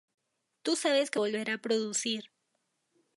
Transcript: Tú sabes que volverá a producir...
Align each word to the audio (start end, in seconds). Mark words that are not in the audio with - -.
Tú 0.63 0.75
sabes 0.75 1.11
que 1.11 1.19
volverá 1.19 1.53
a 1.53 1.57
producir... 1.61 2.23